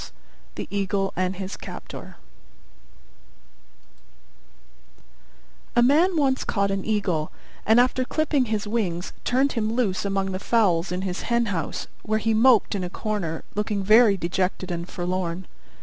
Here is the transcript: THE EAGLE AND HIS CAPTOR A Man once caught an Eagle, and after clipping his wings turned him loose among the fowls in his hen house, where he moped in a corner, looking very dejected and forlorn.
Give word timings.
THE 0.55 0.67
EAGLE 0.71 1.13
AND 1.15 1.35
HIS 1.35 1.55
CAPTOR 1.55 2.17
A 5.75 5.83
Man 5.83 6.17
once 6.17 6.43
caught 6.43 6.71
an 6.71 6.83
Eagle, 6.83 7.31
and 7.67 7.79
after 7.79 8.03
clipping 8.03 8.45
his 8.45 8.65
wings 8.67 9.13
turned 9.23 9.51
him 9.51 9.71
loose 9.73 10.03
among 10.03 10.31
the 10.31 10.39
fowls 10.39 10.91
in 10.91 11.03
his 11.03 11.21
hen 11.29 11.45
house, 11.53 11.85
where 12.01 12.17
he 12.17 12.33
moped 12.33 12.73
in 12.73 12.83
a 12.83 12.89
corner, 12.89 13.43
looking 13.53 13.83
very 13.83 14.17
dejected 14.17 14.71
and 14.71 14.89
forlorn. 14.89 15.45